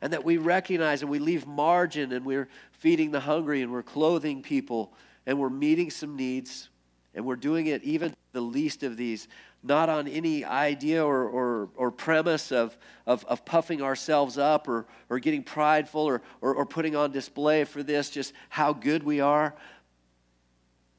[0.02, 3.84] And that we recognize and we leave margin and we're feeding the hungry and we're
[3.84, 4.94] clothing people
[5.26, 6.70] and we're meeting some needs
[7.16, 9.28] and we're doing it even the least of these
[9.64, 14.86] not on any idea or, or, or premise of, of, of, puffing ourselves up or,
[15.10, 19.22] or getting prideful or, or, or putting on display for this, just how good we
[19.22, 19.56] are,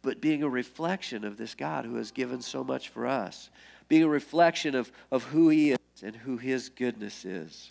[0.01, 3.51] but being a reflection of this God who has given so much for us,
[3.89, 7.71] being a reflection of, of who He is and who His goodness is.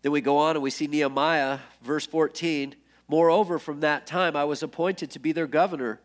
[0.00, 2.74] Then we go on and we see Nehemiah, verse 14.
[3.08, 6.00] Moreover, from that time I was appointed to be their governor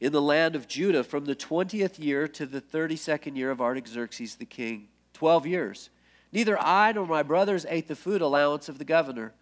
[0.00, 4.36] in the land of Judah from the 20th year to the 32nd year of Artaxerxes
[4.36, 4.88] the king.
[5.12, 5.90] Twelve years.
[6.32, 9.34] Neither I nor my brothers ate the food allowance of the governor.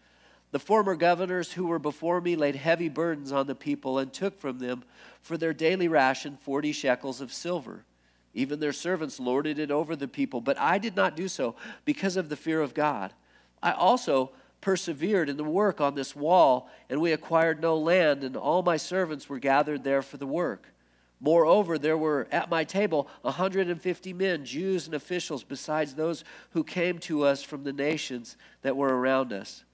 [0.51, 4.41] The former governors who were before me laid heavy burdens on the people and took
[4.41, 4.83] from them
[5.21, 7.85] for their daily ration 40 shekels of silver.
[8.35, 12.17] Even their servants lorded it over the people, but I did not do so because
[12.17, 13.13] of the fear of God.
[13.63, 18.37] I also persevered in the work on this wall, and we acquired no land, and
[18.37, 20.73] all my servants were gathered there for the work.
[21.21, 26.99] Moreover, there were at my table 150 men, Jews and officials, besides those who came
[27.01, 29.65] to us from the nations that were around us.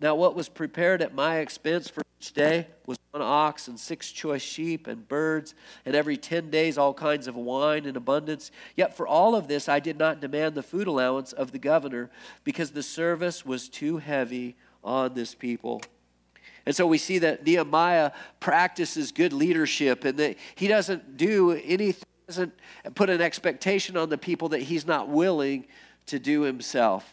[0.00, 4.10] Now, what was prepared at my expense for each day was one ox and six
[4.10, 8.50] choice sheep and birds, and every ten days all kinds of wine in abundance.
[8.76, 12.10] Yet for all of this I did not demand the food allowance of the governor,
[12.44, 15.82] because the service was too heavy on this people.
[16.64, 22.04] And so we see that Nehemiah practices good leadership and that he doesn't do anything,
[22.26, 22.52] doesn't
[22.94, 25.66] put an expectation on the people that he's not willing
[26.06, 27.12] to do himself.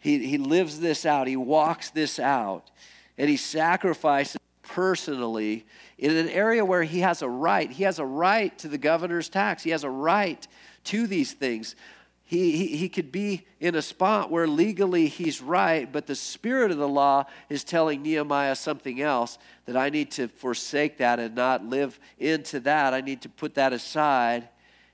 [0.00, 2.70] He, he lives this out, he walks this out,
[3.16, 5.66] and he sacrifices personally
[5.98, 7.70] in an area where he has a right.
[7.70, 10.46] He has a right to the governor's tax, he has a right
[10.84, 11.76] to these things.
[12.24, 16.70] He, he, he could be in a spot where legally he's right, but the spirit
[16.70, 19.36] of the law is telling Nehemiah something else
[19.66, 22.94] that I need to forsake that and not live into that.
[22.94, 24.48] I need to put that aside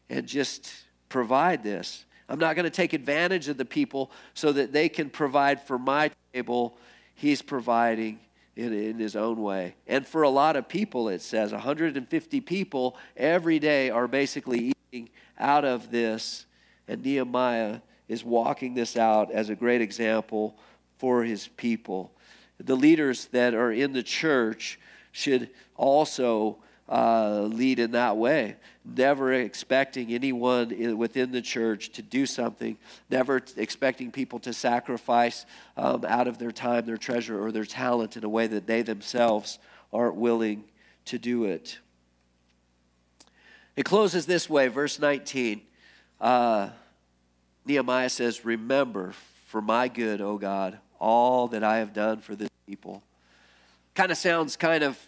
[0.08, 0.72] and just
[1.10, 2.05] provide this.
[2.28, 5.78] I'm not going to take advantage of the people so that they can provide for
[5.78, 6.76] my table.
[7.14, 8.20] He's providing,
[8.56, 9.76] in, in his own way.
[9.86, 15.10] And for a lot of people, it says 150 people every day are basically eating
[15.38, 16.46] out of this.
[16.88, 20.56] And Nehemiah is walking this out as a great example
[20.98, 22.12] for his people.
[22.58, 24.80] The leaders that are in the church
[25.12, 26.58] should also
[26.88, 28.56] uh, lead in that way.
[28.94, 32.78] Never expecting anyone in, within the church to do something,
[33.10, 35.44] never expecting people to sacrifice
[35.76, 38.82] um, out of their time, their treasure, or their talent in a way that they
[38.82, 39.58] themselves
[39.92, 40.64] aren't willing
[41.06, 41.78] to do it.
[43.76, 45.60] It closes this way, verse 19.
[46.20, 46.70] Uh,
[47.66, 49.12] Nehemiah says, Remember
[49.46, 53.02] for my good, O God, all that I have done for this people.
[53.94, 54.98] Kind of sounds kind of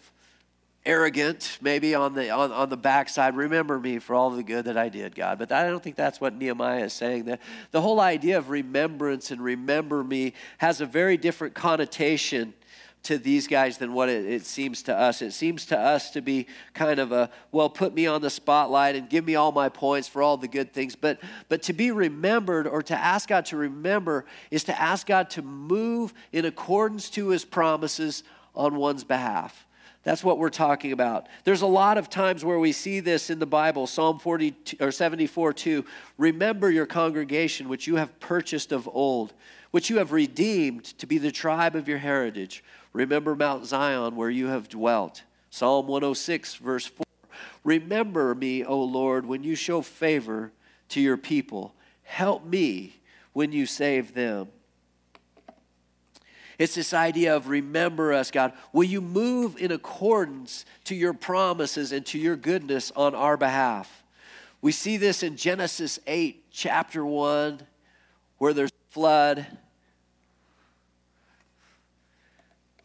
[0.85, 3.35] arrogant, maybe on the on, on the backside.
[3.35, 5.39] Remember me for all the good that I did, God.
[5.39, 7.25] But I don't think that's what Nehemiah is saying.
[7.25, 7.39] The,
[7.71, 12.53] the whole idea of remembrance and remember me has a very different connotation
[13.01, 15.21] to these guys than what it, it, seems to us.
[15.21, 18.95] It seems to us to be kind of a, well, put me on the spotlight
[18.95, 20.95] and give me all my points for all the good things.
[20.95, 25.29] But, but to be remembered or to ask God to remember is to ask God
[25.31, 29.65] to move in accordance to his promises on one's behalf.
[30.03, 31.27] That's what we're talking about.
[31.43, 33.85] There's a lot of times where we see this in the Bible.
[33.85, 35.85] Psalm 40 or 74 2.
[36.17, 39.33] Remember your congregation which you have purchased of old,
[39.71, 42.63] which you have redeemed to be the tribe of your heritage.
[42.93, 45.23] Remember Mount Zion where you have dwelt.
[45.49, 47.05] Psalm 106 verse 4.
[47.65, 50.51] Remember me, O Lord, when you show favor
[50.89, 51.73] to your people.
[52.03, 52.95] Help me
[53.33, 54.47] when you save them.
[56.59, 58.51] It's this idea of remember us, God.
[58.73, 64.03] Will you move in accordance to your promises and to your goodness on our behalf?
[64.61, 67.61] We see this in Genesis 8, chapter 1,
[68.39, 69.47] where there's flood.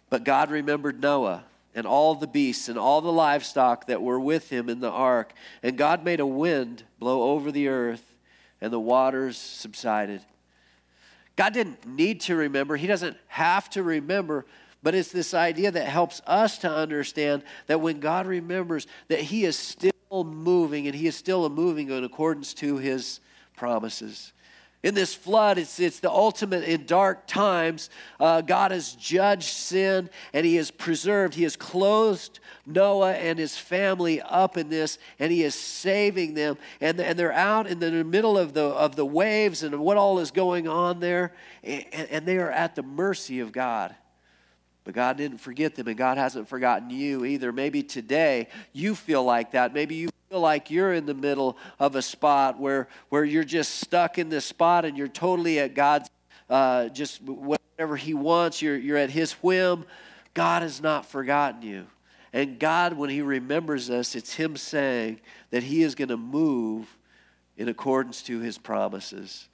[0.09, 1.43] But God remembered Noah
[1.75, 5.33] and all the beasts and all the livestock that were with him in the ark.
[5.65, 8.15] And God made a wind blow over the earth,
[8.61, 10.21] and the waters subsided.
[11.37, 14.47] God didn't need to remember, He doesn't have to remember.
[14.83, 19.47] But it's this idea that helps us to understand that when God remembers, that He
[19.47, 23.20] is still moving and He is still moving in accordance to His
[23.57, 24.34] promises
[24.85, 27.88] in this flood, it's, it's the ultimate in dark times.
[28.20, 33.57] Uh, God has judged sin and He has preserved, He has clothed Noah and his
[33.57, 36.59] family up in this, and He is saving them.
[36.83, 40.18] And, and they're out in the middle of the, of the waves and what all
[40.18, 43.97] is going on there, and, and they are at the mercy of God.
[44.85, 47.53] But God didn't forget them, and God hasn't forgotten you either.
[47.53, 49.73] Maybe today you feel like that.
[49.73, 53.77] Maybe you feel like you're in the middle of a spot where, where you're just
[53.77, 56.11] stuck in this spot and you're totally at God's,
[56.51, 59.87] uh, just whatever He wants, you're, you're at His whim.
[60.35, 61.87] God has not forgotten you.
[62.35, 65.20] And God, when He remembers us, it's Him saying
[65.51, 66.94] that He is going to move
[67.57, 69.49] in accordance to His promises,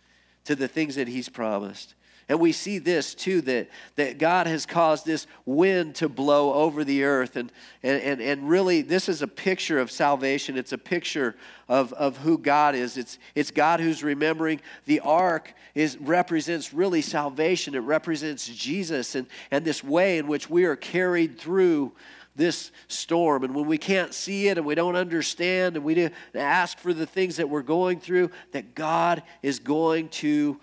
[0.44, 1.94] to the things that He's promised.
[2.30, 6.84] And we see this too that, that God has caused this wind to blow over
[6.84, 7.34] the earth.
[7.34, 7.50] And,
[7.82, 10.56] and, and, and really, this is a picture of salvation.
[10.56, 11.34] It's a picture
[11.68, 12.96] of, of who God is.
[12.96, 14.60] It's, it's God who's remembering.
[14.86, 20.48] The ark is, represents really salvation, it represents Jesus and, and this way in which
[20.48, 21.90] we are carried through
[22.36, 23.42] this storm.
[23.42, 27.06] And when we can't see it and we don't understand and we ask for the
[27.06, 30.60] things that we're going through, that God is going to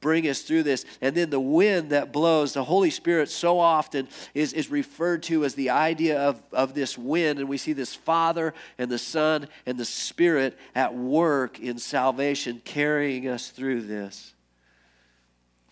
[0.00, 0.84] bring us through this.
[1.00, 5.44] And then the wind that blows, the Holy Spirit so often is, is referred to
[5.44, 7.38] as the idea of, of this wind.
[7.38, 12.62] And we see this Father and the Son and the Spirit at work in salvation,
[12.64, 14.34] carrying us through this.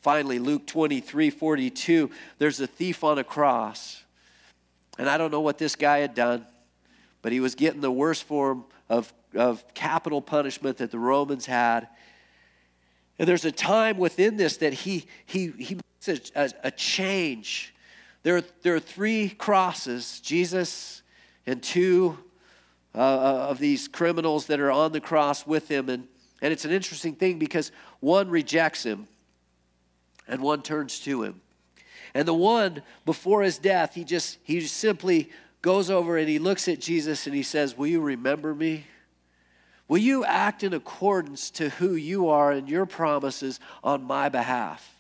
[0.01, 4.03] Finally, Luke 23 42, there's a thief on a cross.
[4.99, 6.45] And I don't know what this guy had done,
[7.23, 11.89] but he was getting the worst form of, of capital punishment that the Romans had.
[13.19, 17.75] And there's a time within this that he, he, he makes a, a, change.
[18.23, 21.03] There are, there are three crosses Jesus
[21.47, 22.19] and two
[22.95, 25.89] uh, uh, of these criminals that are on the cross with him.
[25.89, 26.07] And,
[26.41, 29.09] and it's an interesting thing because one rejects him
[30.29, 31.41] and one turns to him.
[32.15, 36.69] And the one before his death, he just he simply goes over and he looks
[36.69, 38.85] at Jesus and he says, Will you remember me?
[39.89, 44.95] Will you act in accordance to who you are and your promises on my behalf?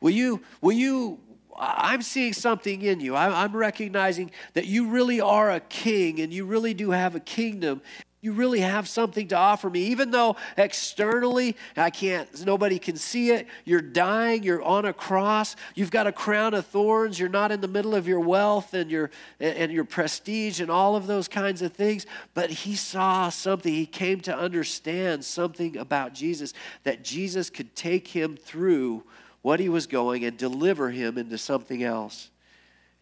[0.00, 1.18] Will you, will you,
[1.58, 3.16] I'm seeing something in you.
[3.16, 7.80] I'm recognizing that you really are a king and you really do have a kingdom.
[8.22, 9.80] You really have something to offer me.
[9.80, 15.56] Even though externally i can't nobody can see it you're dying you're on a cross
[15.74, 18.90] you've got a crown of thorns you're not in the middle of your wealth and
[18.90, 19.10] your
[19.40, 22.06] and your prestige and all of those kinds of things.
[22.34, 26.54] But he saw something he came to understand something about jesus
[26.84, 29.02] that jesus could take him through
[29.42, 32.30] what he was going and deliver him into something else.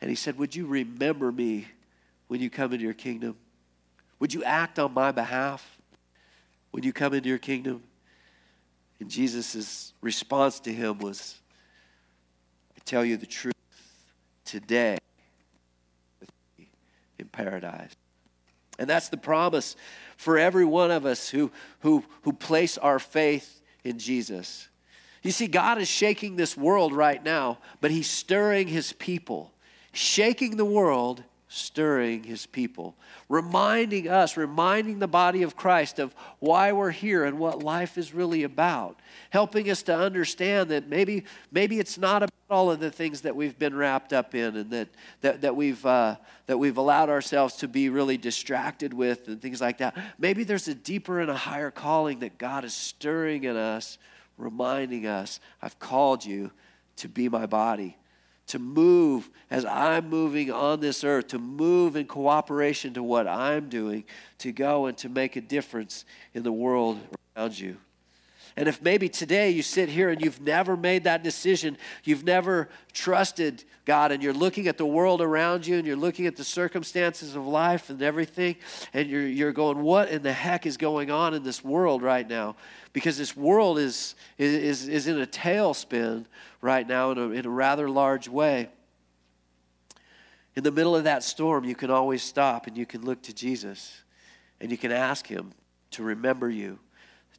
[0.01, 1.67] And he said would you remember me
[2.29, 3.37] when you come into your kingdom
[4.21, 5.79] would you act on my behalf
[6.71, 7.83] when you come into your kingdom?
[9.01, 11.41] And Jesus' response to him was,
[12.77, 13.55] I tell you the truth,
[14.45, 14.99] today
[17.19, 17.93] in paradise.
[18.79, 19.77] And that's the promise
[20.17, 21.51] for every one of us who,
[21.81, 24.69] who, who place our faith in Jesus.
[25.23, 29.53] You see, God is shaking this world right now, but He's stirring His people,
[29.93, 31.23] shaking the world
[31.53, 32.95] stirring his people,
[33.29, 38.15] reminding us, reminding the body of Christ of why we're here and what life is
[38.15, 42.91] really about, helping us to understand that maybe, maybe it's not about all of the
[42.91, 44.89] things that we've been wrapped up in and that,
[45.23, 46.15] that, that, we've, uh,
[46.47, 49.99] that we've allowed ourselves to be really distracted with and things like that.
[50.21, 53.99] Maybe there's a deeper and a higher calling that God is stirring in us,
[54.39, 56.53] reminding us, I've called you
[56.99, 57.97] to be my body
[58.51, 63.69] to move as I'm moving on this earth, to move in cooperation to what I'm
[63.69, 64.05] doing,
[64.39, 66.99] to go and to make a difference in the world
[67.37, 67.77] around you.
[68.57, 72.69] And if maybe today you sit here and you've never made that decision, you've never
[72.93, 76.45] trusted God, and you're looking at the world around you and you're looking at the
[76.45, 78.57] circumstances of life and everything,
[78.93, 82.29] and you're, you're going, What in the heck is going on in this world right
[82.29, 82.57] now?
[82.93, 86.27] Because this world is, is, is in a tailspin
[86.61, 88.69] right now in a, in a rather large way.
[90.57, 93.35] In the middle of that storm, you can always stop and you can look to
[93.35, 94.03] Jesus
[94.61, 95.53] and you can ask Him
[95.93, 96.79] to remember you,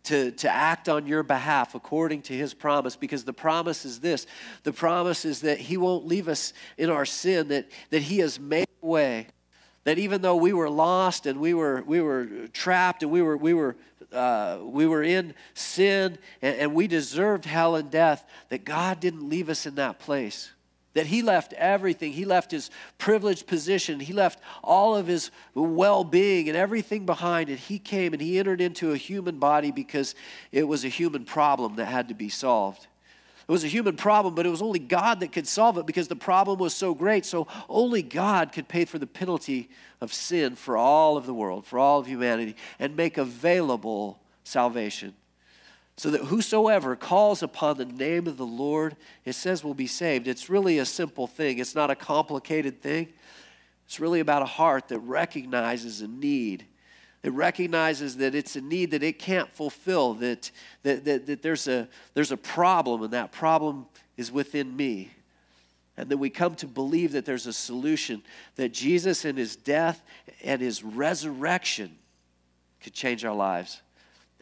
[0.03, 4.27] to, to act on your behalf according to His promise, because the promise is this
[4.63, 8.39] the promise is that He won't leave us in our sin, that, that He has
[8.39, 9.27] made a way.
[9.83, 13.35] That even though we were lost and we were, we were trapped and we were,
[13.35, 13.75] we were
[14.11, 19.27] uh, we were in sin and, and we deserved hell and death, that God didn't
[19.27, 20.51] leave us in that place.
[20.93, 22.11] That he left everything.
[22.11, 23.99] He left his privileged position.
[23.99, 27.49] He left all of his well being and everything behind.
[27.49, 30.15] And he came and he entered into a human body because
[30.51, 32.87] it was a human problem that had to be solved.
[33.47, 36.07] It was a human problem, but it was only God that could solve it because
[36.07, 37.25] the problem was so great.
[37.25, 39.69] So only God could pay for the penalty
[39.99, 45.13] of sin for all of the world, for all of humanity, and make available salvation.
[46.01, 50.27] So that whosoever calls upon the name of the Lord, it says, will be saved.
[50.27, 53.09] It's really a simple thing, it's not a complicated thing.
[53.85, 56.65] It's really about a heart that recognizes a need
[57.23, 60.49] it recognizes that it's a need that it can't fulfill, that,
[60.81, 63.85] that, that, that there's, a, there's a problem, and that problem
[64.17, 65.11] is within me.
[65.97, 68.23] And then we come to believe that there's a solution,
[68.55, 70.01] that Jesus and his death
[70.43, 71.95] and his resurrection
[72.81, 73.83] could change our lives.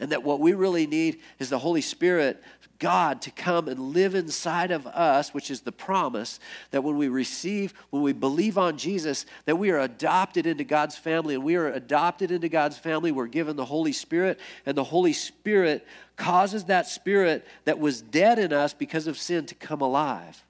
[0.00, 2.42] And that what we really need is the Holy Spirit
[2.80, 6.40] God to come and live inside of us, which is the promise
[6.70, 10.96] that when we receive, when we believe on Jesus, that we are adopted into God's
[10.96, 11.34] family.
[11.34, 13.12] And we are adopted into God's family.
[13.12, 15.86] We're given the Holy Spirit, and the Holy Spirit
[16.16, 20.42] causes that spirit that was dead in us because of sin to come alive.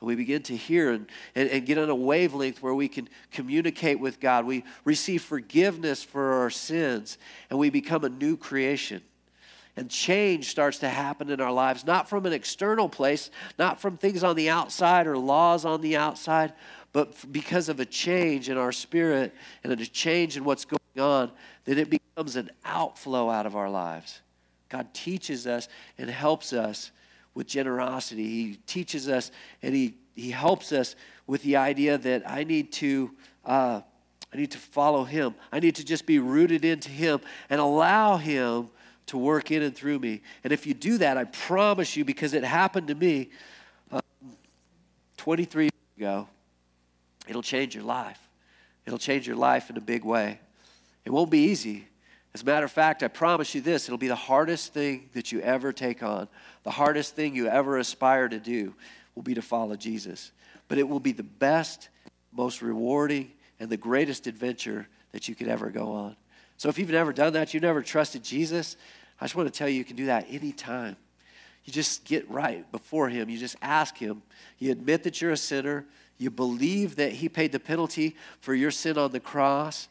[0.00, 3.08] And we begin to hear and, and, and, get on a wavelength where we can
[3.30, 4.46] communicate with God.
[4.46, 7.18] We receive forgiveness for our sins,
[7.50, 9.02] and we become a new creation
[9.76, 13.96] and change starts to happen in our lives, not from an external place, not from
[13.96, 16.52] things on the outside or laws on the outside,
[16.92, 21.30] but because of a change in our spirit and a change in what's going on,
[21.64, 24.20] that it becomes an outflow out of our lives.
[24.68, 26.90] God teaches us and helps us
[27.34, 28.26] with generosity.
[28.26, 29.30] He teaches us
[29.62, 33.10] and He, he helps us with the idea that I need to.
[33.44, 33.80] Uh,
[34.32, 35.34] I need to follow him.
[35.50, 38.68] I need to just be rooted into him and allow him
[39.06, 40.22] to work in and through me.
[40.44, 43.30] And if you do that, I promise you, because it happened to me
[43.90, 44.00] um,
[45.16, 46.28] 23 years ago,
[47.26, 48.20] it'll change your life.
[48.86, 50.38] It'll change your life in a big way.
[51.04, 51.88] It won't be easy.
[52.32, 55.32] As a matter of fact, I promise you this it'll be the hardest thing that
[55.32, 56.28] you ever take on.
[56.62, 58.74] The hardest thing you ever aspire to do
[59.14, 60.32] will be to follow Jesus.
[60.68, 61.88] But it will be the best,
[62.32, 66.16] most rewarding, and the greatest adventure that you could ever go on.
[66.56, 68.76] So if you've never done that, you've never trusted Jesus,
[69.20, 70.96] I just want to tell you, you can do that anytime.
[71.64, 73.28] You just get right before Him.
[73.28, 74.22] You just ask Him.
[74.58, 75.84] You admit that you're a sinner.
[76.16, 79.88] You believe that He paid the penalty for your sin on the cross.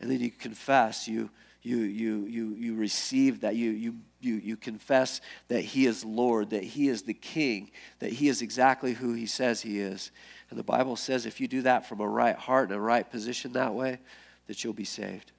[0.00, 1.30] And then you confess, you,
[1.62, 6.50] you, you, you, you receive that, you, you, you, you confess that He is Lord,
[6.50, 10.10] that He is the King, that He is exactly who He says He is.
[10.50, 13.08] And the Bible says if you do that from a right heart and a right
[13.08, 13.98] position that way,
[14.46, 15.32] that you'll be saved.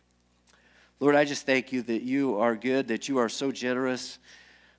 [0.99, 4.19] Lord, I just thank you that you are good, that you are so generous,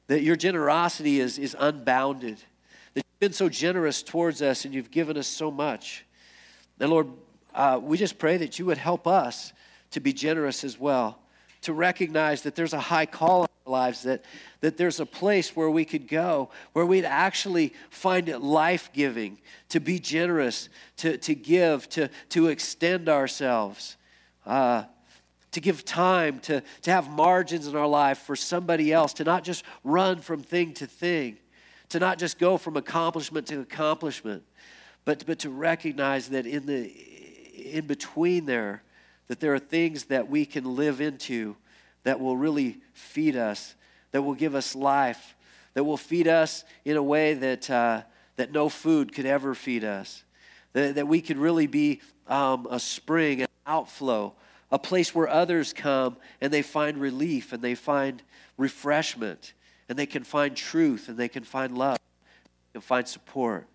[0.07, 2.37] that your generosity is, is unbounded,
[2.95, 6.05] that you've been so generous towards us and you've given us so much.
[6.79, 7.09] And Lord,
[7.55, 9.53] uh, we just pray that you would help us
[9.91, 11.19] to be generous as well,
[11.63, 14.25] to recognize that there's a high call in our lives, that,
[14.61, 19.39] that there's a place where we could go, where we'd actually find it life giving
[19.69, 23.97] to be generous, to, to give, to, to extend ourselves.
[24.47, 24.85] Uh,
[25.53, 29.43] to give time, to, to have margins in our life for somebody else, to not
[29.43, 31.39] just run from thing to thing,
[31.89, 34.45] to not just go from accomplishment to accomplishment,
[35.05, 36.89] but, but to recognize that in the
[37.61, 38.83] in between there,
[39.31, 41.55] that there are things that we can live into
[42.03, 43.77] that will really feed us,
[44.11, 45.37] that will give us life,
[45.75, 48.03] that will feed us in a way that, uh,
[48.35, 50.25] that no food could ever feed us,
[50.73, 54.35] that, that we could really be um, a spring, an outflow
[54.73, 58.23] a place where others come and they find relief and they find
[58.57, 59.53] refreshment
[59.89, 61.99] and they can find truth and they can find love
[62.75, 63.67] and find support.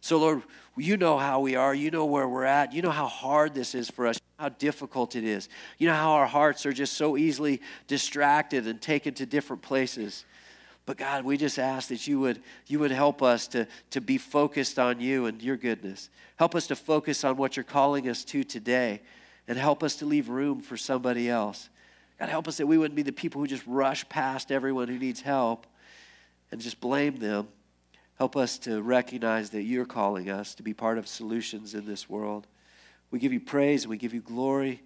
[0.00, 0.42] So, Lord,
[0.76, 1.74] you know how we are.
[1.74, 2.72] You know where we're at.
[2.72, 5.48] You know how hard this is for us, how difficult it is.
[5.78, 10.24] You know how our hearts are just so easily distracted and taken to different places.
[10.86, 14.16] But God, we just ask that you would, you would help us to, to be
[14.16, 16.08] focused on you and your goodness.
[16.36, 19.02] Help us to focus on what you're calling us to today
[19.48, 21.68] and help us to leave room for somebody else.
[22.18, 24.98] God, help us that we wouldn't be the people who just rush past everyone who
[24.98, 25.66] needs help
[26.50, 27.48] and just blame them.
[28.18, 32.08] Help us to recognize that you're calling us to be part of solutions in this
[32.08, 32.48] world.
[33.12, 34.82] We give you praise we give you glory.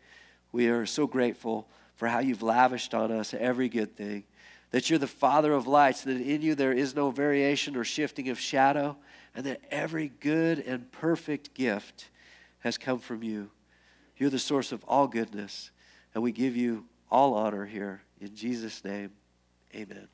[0.53, 1.66] We are so grateful
[1.97, 4.24] for how you've lavished on us every good thing.
[4.70, 8.28] That you're the Father of lights, that in you there is no variation or shifting
[8.28, 8.97] of shadow,
[9.35, 12.11] and that every good and perfect gift
[12.61, 13.51] has come from you.
[14.16, 15.70] You're the source of all goodness,
[16.14, 18.03] and we give you all honor here.
[18.20, 19.11] In Jesus' name,
[19.74, 20.09] amen.